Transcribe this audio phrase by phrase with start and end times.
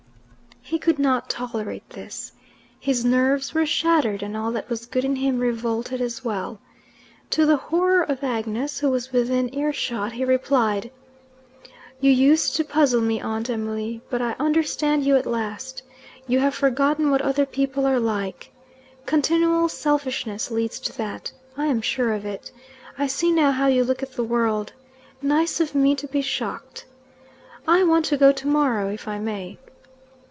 [0.63, 2.31] He could not tolerate this.
[2.79, 6.61] His nerves were shattered, and all that was good in him revolted as well.
[7.31, 10.89] To the horror of Agnes, who was within earshot, he replied,
[11.99, 15.81] "You used to puzzle me, Aunt Emily, but I understand you at last.
[16.25, 18.49] You have forgotten what other people are like.
[19.05, 21.33] Continual selfishness leads to that.
[21.57, 22.49] I am sure of it.
[22.97, 24.71] I see now how you look at the world.
[25.21, 26.85] 'Nice of me to be shocked!'
[27.67, 29.57] I want to go tomorrow, if I may."